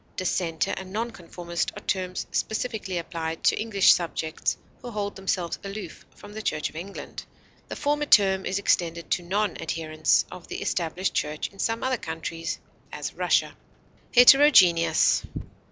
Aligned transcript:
Dissenter 0.15 0.73
and 0.77 0.91
non 0.91 1.11
conformist 1.11 1.71
are 1.77 1.81
terms 1.83 2.25
specifically 2.31 2.97
applied 2.97 3.43
to 3.43 3.61
English 3.61 3.93
subjects 3.93 4.57
who 4.81 4.89
hold 4.89 5.15
themselves 5.15 5.59
aloof 5.63 6.07
from 6.15 6.33
the 6.33 6.41
Church 6.41 6.71
of 6.71 6.75
England; 6.75 7.23
the 7.67 7.75
former 7.75 8.07
term 8.07 8.43
is 8.43 8.57
extended 8.57 9.11
to 9.11 9.21
non 9.21 9.57
adherents 9.61 10.25
of 10.31 10.47
the 10.47 10.59
established 10.63 11.13
church 11.13 11.49
in 11.49 11.59
some 11.59 11.83
other 11.83 11.97
countries, 11.97 12.57
as 12.91 13.13
Russia. 13.13 13.55
HETEROGENEOUS. 14.15 15.21